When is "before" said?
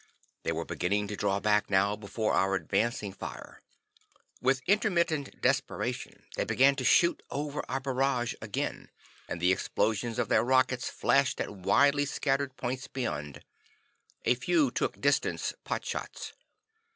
1.95-2.33